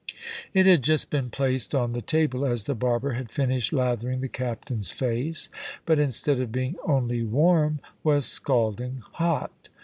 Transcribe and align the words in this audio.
It 0.51 0.65
had 0.65 0.81
just 0.81 1.11
been 1.11 1.29
placed 1.29 1.75
on 1.75 1.93
the 1.93 2.01
table 2.01 2.43
as 2.43 2.63
the 2.63 2.73
barber 2.73 3.11
had 3.13 3.29
finished 3.29 3.71
lathering 3.71 4.21
the 4.21 4.27
captain's 4.27 4.91
face, 4.91 5.47
but 5.85 5.99
instead 5.99 6.39
of 6.39 6.51
being 6.51 6.75
only 6.87 7.21
warm 7.21 7.79
was 8.03 8.25
scalding 8.25 9.03
hot. 9.11 9.69